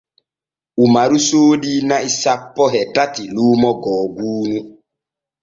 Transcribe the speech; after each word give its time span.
Umaru 0.83 1.17
soodi 1.27 1.73
na'i 1.89 2.09
sanpo 2.21 2.63
e 2.81 2.83
tati 2.95 3.23
luumo 3.35 3.69
googuunu. 3.83 4.59